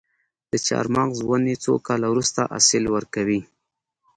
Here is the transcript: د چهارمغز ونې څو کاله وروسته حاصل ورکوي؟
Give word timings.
د 0.51 0.53
چهارمغز 0.65 1.19
ونې 1.23 1.55
څو 1.63 1.73
کاله 1.87 2.07
وروسته 2.11 2.39
حاصل 2.51 2.83
ورکوي؟ 2.95 3.39